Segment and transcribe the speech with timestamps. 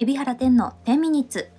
[0.00, 1.50] 海老原天の10ミニッツ。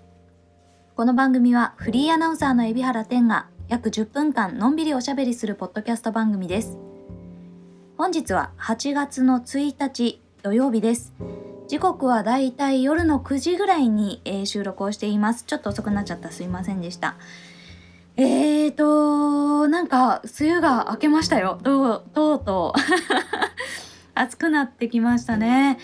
[0.96, 6.78] この番組はフリーアナウンサーの海老原天が約10分間のんびりおしゃべりするポッドキャスト番組です。
[7.98, 11.14] 本日は8月の1日土曜日です。
[11.68, 15.44] 時刻はだいたい夜の9時ぐらいに、えー、収録をしています。
[15.44, 16.32] ちょっと遅くなっちゃった。
[16.32, 17.18] すいませんでした。
[18.16, 21.60] えーとなんか梅雨が明けましたよ。
[21.62, 22.74] とうとうと。
[22.74, 22.80] う
[24.16, 25.78] 暑くなってきましたね。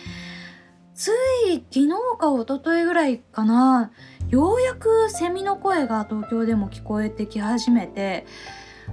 [0.96, 1.10] つ
[1.50, 3.92] い昨日か一昨日ぐらいかな
[4.30, 8.26] ようやくセミの声が東京でも聞こえてき始めて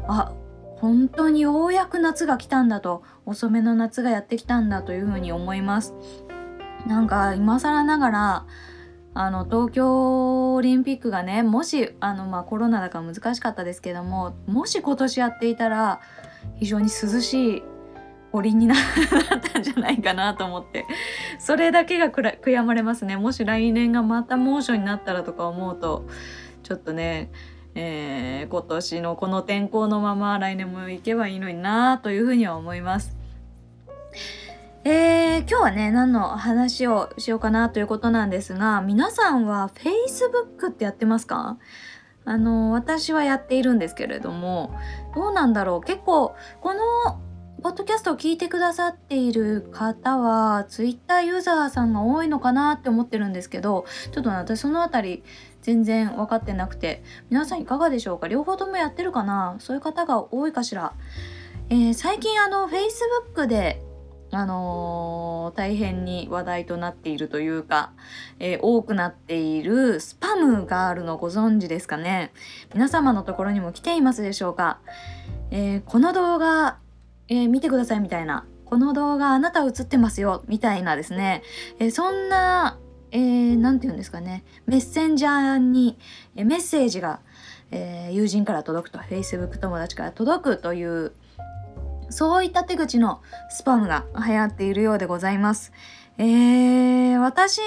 [0.09, 0.35] あ
[0.77, 5.95] 本当にようやく夏が来たんだと遅めの夏がやってきたんだというふうに思います。
[6.89, 8.47] なんか今更ながら
[9.15, 16.01] あの東京オリンピックがねもしあの、まあ、コロナだから難しかったですけどももし今年やっていたら
[16.57, 17.63] 非常に涼しい
[18.33, 18.79] 折になっ
[19.53, 20.87] たんじゃないかなと思って。
[21.39, 23.17] それだけが悔やまれますね。
[23.17, 26.07] もし来年がまた猛暑になったらとか思うと
[26.63, 27.31] ちょっとね
[27.75, 33.17] えー、今年のこの天候のまま来年も行けばいいのになというふうには思います。
[34.85, 41.57] えー、今日はね何の話をしようかなということなんですが皆さんは Facebook ってやってますか？
[42.27, 44.79] あの私はやっているんですけれども
[45.15, 45.81] どうなんだろう？
[45.81, 47.23] 結構この
[47.63, 55.23] ポッドキャストを聞いてくださっている方は、ツイッターユーザーさんが多いのかなって思ってるんですけど、ちょっと、私そのあたり
[55.63, 58.27] 全然分かってなくて、皆さんいかがでしょうか？
[58.27, 59.55] 両方ともやってるかな？
[59.61, 60.93] そういう方が多いかしら？
[61.69, 63.81] えー、最近あの、Facebook で、
[64.33, 67.93] あのー、大変に話題となっているというか、
[68.41, 72.33] えー、多くなっているスパムがあるのご存知ですかね？
[72.75, 74.81] 皆様のところにも来ていますでしょうか、
[75.53, 76.79] えー、この動画
[77.33, 81.43] えー、見てくださいみたいな、この動画あなた映ってますよみたいなですね、
[81.79, 82.79] えー、そんな、
[83.11, 85.99] えー、て言うんですかね、メッセンジャーに、
[86.37, 87.21] えメッセージが、
[87.71, 91.13] え友人から届くと、Facebook 友達から届くという、
[92.11, 95.73] そういった手口のスパムが流行っているようでございます。
[96.19, 97.63] えー、私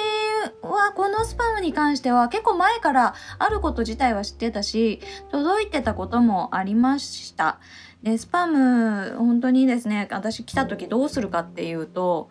[0.62, 5.02] はこのスパムに関しては結構前からあること自体は知ってたし
[5.32, 7.60] 届いてたこともありました。
[8.06, 12.30] でスパム本当にですね私来た時どうするかっていうと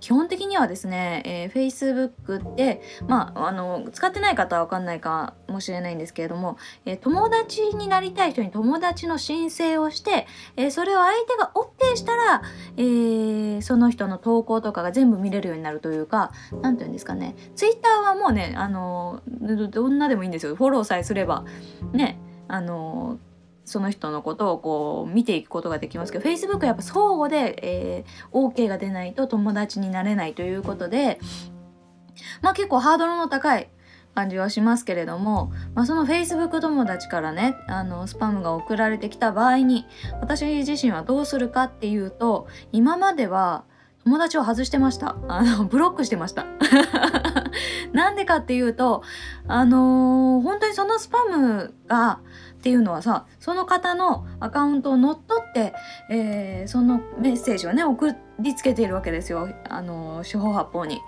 [0.00, 12.42] 基本的にはですね、えー、Facebook ってまああの使ってない方は分かんないかもしれないんですけれども、えー、友達になりたい人に友達の申請をして、えー、それを相手が OK したら、
[12.76, 16.32] えー、その人の投稿とかが全部見れるようになるというか
[16.62, 19.22] 何て言うんですかね Twitter はもうねあの
[19.70, 20.56] どんなでもいいんですよ。
[20.56, 21.44] フォローさえすれば
[21.92, 22.18] ね
[22.48, 23.20] あの
[23.64, 31.20] その人のことをこう見ていくことができますけど Facebook はやっぱ相互で、えー、OK が出ないと友達になれないということで
[32.40, 33.68] まあ結構ハードルの高い
[34.14, 39.86] 感じはしますけれども、まあ、その Facebook 友達からねあのスパムが送られてきた場合に
[40.20, 43.64] 私自身はどうするかっていうと今までは
[44.04, 45.16] 友達を外してました。
[45.28, 46.44] あのブロックしてました
[47.92, 49.02] なんでかっていうと
[49.48, 52.20] あのー、本当にそのスパムが
[52.58, 55.74] っていうのはさその方のアカウントを乗っ取って、
[56.10, 61.00] えー、そのメッセージをね送りつけているわけですよあの四方八方に。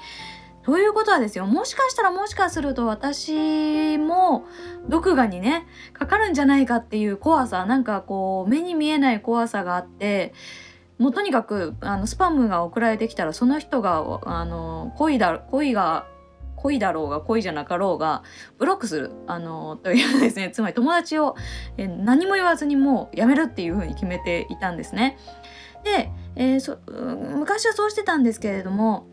[0.64, 4.46] ということはですよもしかしたらもしかすると私も
[4.88, 10.32] 毒牙にねかかるんじゃないかっていう怖さなんかこう目に見えない怖さがあって
[10.98, 16.06] もうとにかくあのスパムが送られてきたらその人があの恋だ恋が
[16.64, 18.22] 恋だろうが恋じゃなかろうが
[18.58, 21.36] ブロックするあのというですねつまり友達を
[21.76, 25.18] え何も言わずにもうやめるっていうふうに決めていたんですね。
[25.84, 29.06] で、えー、昔はそうしてたんですけれども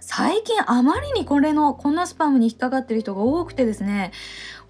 [0.00, 4.12] 最近あまりにこれのこんなスパムに引っかかってる人が多くてですね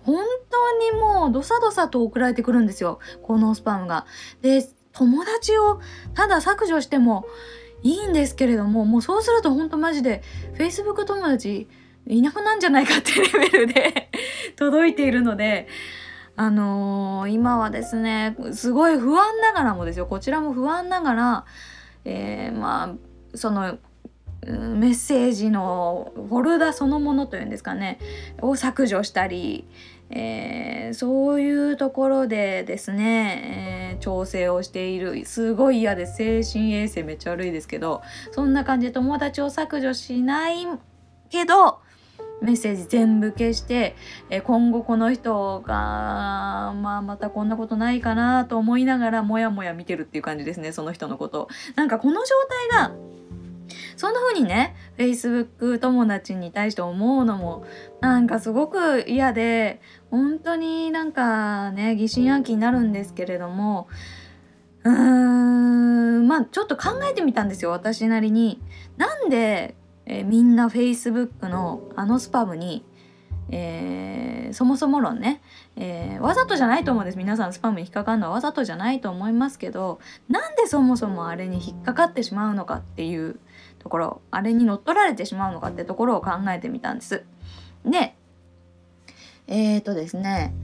[0.05, 4.07] 本当にもうどさどさと送られてくるんですよこのスパムが。
[4.41, 5.81] で友達を
[6.15, 7.27] ただ削除しても
[7.83, 10.23] いいんですけれどももうそうするとほんとマジで
[10.57, 11.69] Facebook 友達
[12.07, 14.11] いなくなんじゃないかっていうレベルで
[14.57, 15.69] 届いているので、
[16.37, 21.45] あのー、今はですね、すごい不安ながらもですよ、こちらも不安ながら、
[22.05, 22.97] えー、ま
[23.33, 23.79] あ、その、
[24.47, 27.99] メッセージのフォルダそのものというんですかね、
[28.43, 29.67] を削除したり、
[30.11, 35.25] えー、そういうところでですね、えー、調整をしている。
[35.25, 36.17] すごい嫌です。
[36.17, 38.03] 精神衛生めっちゃ悪いですけど
[38.33, 40.67] そんな感じで友達を削除しない
[41.31, 41.81] けど
[42.45, 43.97] メッセージ全部消して、
[44.31, 52.27] え今後この人が、まあ、またこんなことないかなと思いながらモヤモヤ見てるっていう感じですねその人のことなんかこの状
[52.71, 52.95] 態が
[53.97, 57.65] そんな風にね Facebook 友達に対して思うのも
[58.01, 59.81] なんかすごく嫌で
[60.11, 63.89] 本当になんかね疑心暗鬼になるんですけれども
[64.85, 68.61] うーんまあちょっと考えてみたんですよ私なりに。
[68.97, 69.75] なんで、
[70.07, 72.85] えー、みんな Facebook のあのスパムに
[73.51, 75.43] えー、そもそも論ね、
[75.77, 83.39] えー、わざとじゃないと思うんです皆さんスパムに引っかかるのはわざとじゃないと思いますけどなんでそもそもあれに引っかかってしまうのかっていう
[83.81, 87.25] ところあれに乗っ取られてしまうのかってところを考えてみたんです。
[87.85, 88.15] で
[89.47, 90.55] えっ、ー、とですね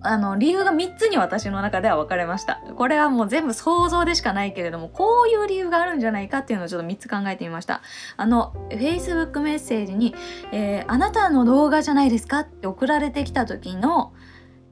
[0.00, 2.62] あの理由が3つに私の中では分かれました。
[2.76, 7.82] これはもう全部想像でしかないけれどもこういう理由があるんじゃないかっていうのをちょっと3つ考えてみました。
[8.16, 10.14] あの Facebook メッセージに、
[10.52, 14.12] えー、あなたの動画じゃないですか?」って送られてきた時の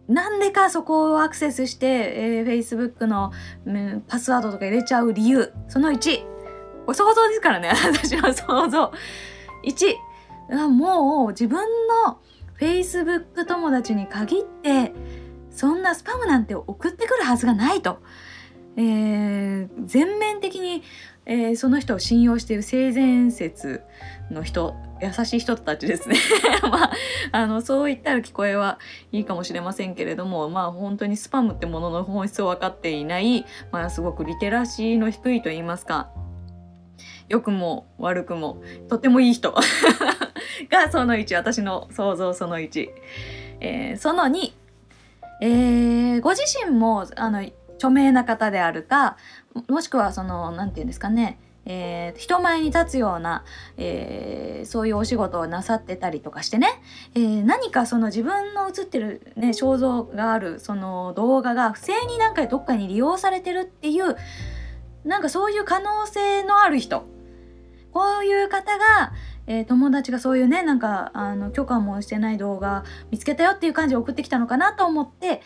[0.09, 3.33] なんでかそこをアクセスして、えー、Facebook の、
[3.67, 5.53] うん、パスワードとか入れちゃう理由。
[5.69, 6.37] その1
[6.87, 7.73] これ想像ですからね。
[7.93, 8.93] 私の想像。
[9.65, 9.97] 1
[10.69, 11.59] もう自分
[12.05, 12.19] の
[12.59, 14.93] Facebook 友達に限って
[15.51, 17.99] そんなスパムなんて送ってくるはずがないと、
[18.77, 20.83] えー、全面的に、
[21.25, 23.83] えー、その人を信用している性善説
[24.31, 26.17] の人優しい人たちですね。
[26.63, 26.93] まあ
[27.33, 28.79] あのそう言ったら聞こえは
[29.13, 36.11] いいかもしれませんけれどもまあ本当にスパムってものの本質を分かっていない、まあ、すごくリテラシーの低いと言いますか
[37.29, 39.55] 良くも悪くもとってもいい人。
[40.71, 42.89] がその1私の想像その1、
[43.61, 44.53] えー、その2、
[45.41, 47.45] えー、ご自身もあの
[47.75, 49.17] 著名な方であるか
[49.69, 51.39] もしくはその何て言うんですかね。
[51.69, 53.45] えー、人前に立つような、
[53.77, 56.81] えー、そういうお仕事をなさってたりとかしてね、
[57.17, 64.17] えー、何かその自分の映ってる、ね、肖像があるその動画が不正になんかどっかに利用されてるっていう
[65.05, 67.16] なんかそういう可能性のある人。
[67.97, 69.15] こういう方が、
[69.47, 75.41] えー、友達がそういうねなんかあの許可もしてない動画見つけたよっていう感じで送ってきたのかなと思って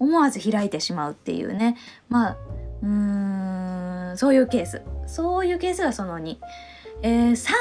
[0.00, 1.76] 思わず開いてしまうっていうね。
[2.08, 2.36] まあ
[2.82, 4.82] うーんそういうケース。
[5.06, 6.36] そういうケースがその2、
[7.02, 7.52] えー、3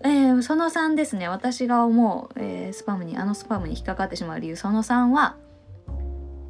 [0.00, 1.26] えー、その3ですね。
[1.26, 4.56] 私が思う、えー、スパムにあのスパムに引っかかってしまう理由。
[4.56, 5.36] その3は、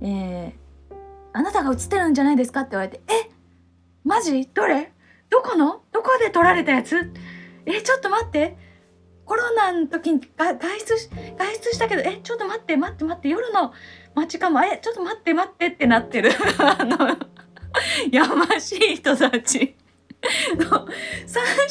[0.02, 0.94] えー、
[1.32, 3.30] あなたが映ってるんじゃないですか?」って言われて「え？
[4.02, 4.50] マジ？
[4.52, 4.92] どれ？
[5.31, 5.82] どこの？
[5.93, 7.12] どこで撮られたやつ？
[7.67, 8.56] えちょっと待って。
[9.25, 13.73] コロナの時に外出し外出したけどえちょっと待って待って待って夜の
[14.14, 16.31] 街かもえちょっと待って待ってってなってる。
[16.58, 16.96] あの
[18.12, 19.75] やましい人たち。
[20.56, 20.88] の3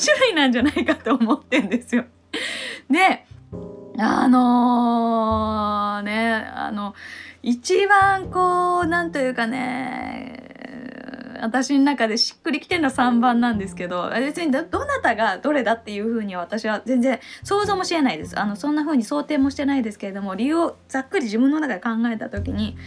[0.03, 2.05] 種類なんじゃないかと思ってんですよ。
[2.89, 3.25] で
[3.97, 6.93] あのー、ねあの
[7.41, 10.44] 一番こうなんというかね
[11.41, 18.39] 私の中でしっくりきてるのは3番なんですけど別にどなたがどれだっていうふうには私は全然想像もしてないです。
[18.39, 22.77] あのそんなふうに想定もしてないですけれども理由をざっくり自分の中で考えた時に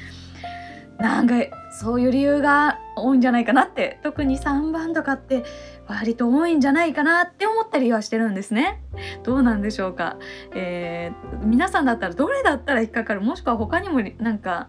[0.99, 1.35] なんか
[1.81, 5.45] そういう理由が多いんじゃないかなって特に3番とかって
[5.87, 8.83] 割と多いんじゃないかなって思ったりはしてるんですね。
[9.23, 10.17] どうなんでしょうか、
[10.55, 13.21] えー、皆さんだったらどれだったら引っかかる？
[13.21, 14.69] もしくは他にもなんか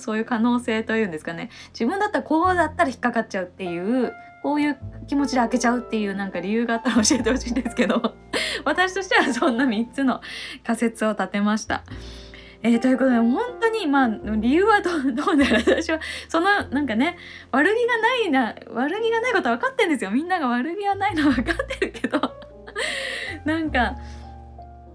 [0.00, 1.50] そういう可能性というんですかね。
[1.70, 4.12] 自分だったらこうだったら引っかかっちゃうっていう
[4.42, 4.76] こういう
[5.06, 8.14] 気持ちで開けちゃうっていうなんか理由があったら教えてほしいんですけど。
[8.64, 10.20] 私としてはそんな3つの
[10.62, 11.82] 仮説を立てました。
[12.62, 17.18] えー、ということで本当にまあ理由はどうであれ私はそのなんかね
[17.52, 20.10] 悪気がないな悪気がないことは分かってるんですよ。
[20.10, 22.20] みんなが悪気はないのは分かってるけど。
[23.44, 23.96] なんか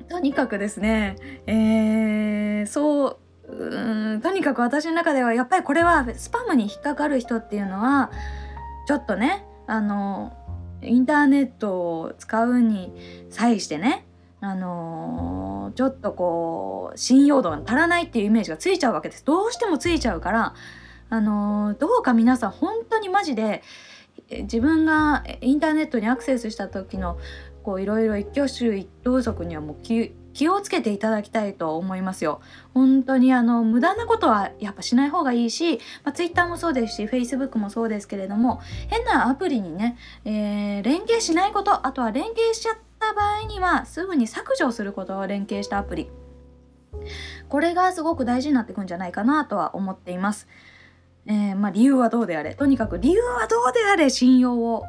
[0.10, 3.18] とにかくですねえー、そう
[3.52, 8.12] うんとにかく私の中ではやっぱりこれはスパムに引っかかる人っていうのは
[8.88, 10.34] ちょっとねあの
[10.82, 12.94] インターネットを使うに
[13.30, 14.06] 際してね
[14.42, 19.26] あの、ちょっとこう信用度が足らないっていうイメージがついちゃうわけです。
[19.26, 20.54] どうしてもついちゃうから
[21.10, 23.64] あの、どうか皆さん本当にマジで
[24.30, 27.18] 自分がインターネットにアクセスした時の
[27.64, 32.40] こういろいろ一挙手一投足にはもう気気をつけていただきたいと思いますよ。
[32.74, 46.10] 本当にあの無駄なことはやっぱしない方がいいし、まあ、Twitter もそうですし Facebook もそうですけれども変なアプリにね、えー、連携しないことあとは連携しちゃった場合にはすぐに削除することを連携したアプリ
[47.50, 50.48] これがすごく大事になってくんじゃないかなとは思っています。
[51.26, 54.86] えー、まあ、理由はどうであれとにかく理由はどうであれ信用を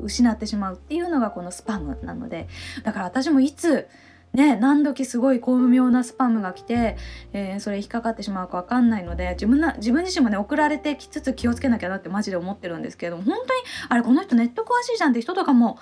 [0.00, 2.48] 失ってしまうっていうのがこのスパムなので
[2.84, 3.88] だから私もいつ
[4.36, 6.96] ね何時すごい巧妙なスパムが来て、
[7.32, 15.78] えー、それ引っかかってしまうか分かんないので自分な自分自身もね送られてきつつ気をつけなきゃなってマジで思ってるんですけれども本当にあれこの人ネット詳しいじゃんって人とかも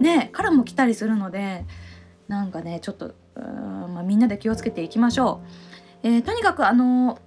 [0.00, 1.64] ねからも来たりするので
[2.28, 3.14] なんかねちょっと
[3.96, 5.40] まあ、みんなで気をつけていきましょ
[6.04, 6.08] う。
[6.08, 7.18] えー、とにかくあの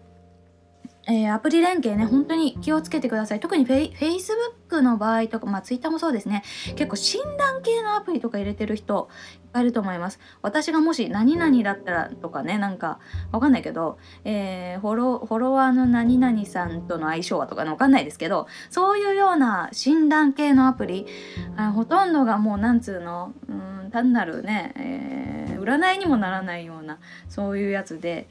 [1.10, 3.40] えー、アプリ連携ね、本当に気をつけてください。
[3.40, 6.44] 特にフェイ Facebook の場合とか、まあ Twitter もそうですね。
[6.76, 9.10] 結構診断系のアプリとか入れてる人
[9.44, 10.20] いっぱいいると思います。
[10.44, 13.00] 私がもし何々だったらとかね、なんか
[13.32, 21.08] わかんないけど、えー、フォロフォロワーの何々さんとの相性はとかね、わかんないですけど、そういうような診断系のアプリ、
[21.58, 27.00] あほとんどがもうなんつうの、うん、単なるね、えー、占いにもならないような、
[27.30, 28.30] そういうやつで、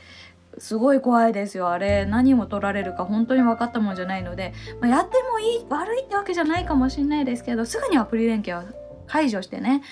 [0.58, 8.72] すごい怖いですよあれ何を取られるか本当に分かったもんじゃないので、まあ、やってもいい悪いってわけじゃないかもしれないですけどすぐにアプリ連携は
[9.06, 9.82] 解除してね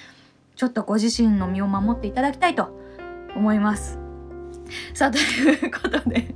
[0.56, 2.70] ちょっとご自身の身を守っていただきたいと
[3.34, 3.98] 思います。
[4.94, 6.34] さあということで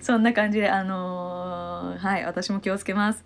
[0.00, 3.24] そんな感じであのー、はい私も気をつけます。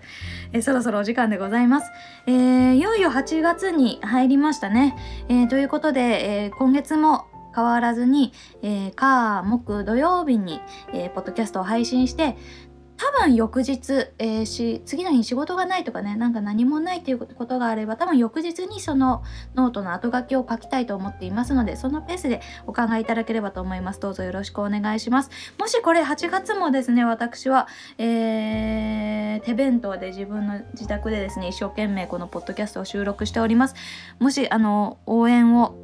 [0.52, 1.90] えそろそろお時間でございます。
[2.26, 4.96] えー、いよいよ8月に入りましたね。
[5.28, 8.32] え、ということで、え今月も変わらずに、
[8.62, 10.60] えー、火、木、土曜日に、
[10.92, 12.36] えー、ポッドキャストを配信して、
[13.02, 19.24] 多分翌日、えー、し次の日仕事がないとかねなんか何もないということがあれば多分翌日にその
[19.56, 23.98] ノートの後書きを書きたいと思っていますのでそのペースでお考えいただければと思います。
[23.98, 25.30] どうぞよろしくお願いします。
[25.58, 27.66] もしこれ8月もですね私は、
[27.98, 33.74] えー、手弁当で自分の自宅でですね一生懸命このポッドキャストを収録しております。
[34.20, 35.74] もしあの応援を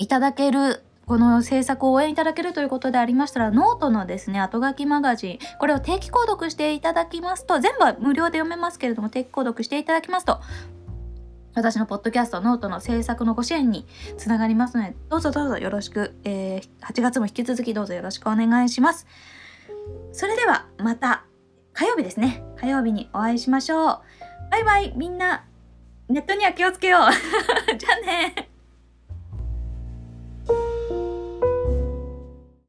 [0.00, 10.40] いただけるこの制作を応援いただけるということでありましたら、ノートのですね、後書きマガジン、これを定期購読していただきますと、全部は無料で読めますけれども、定期購読していただきますと、
[11.54, 19.06] 私のポッドキャスト、ノートの制作のご支援につながりますので、どうぞどうぞよろしく、えー、8月も引き続きどうぞよろしくお願いします。
[20.12, 21.24] それでは、また
[21.74, 22.42] 火曜日ですね。
[22.56, 24.00] 火曜日にお会いしましょう。
[24.50, 25.44] バイバイみんな、
[26.08, 27.00] ネットには気をつけよう
[27.76, 28.49] じゃあね